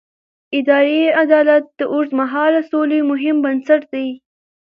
[0.57, 4.07] اداري عدالت د اوږدمهاله سولې مهم بنسټ دی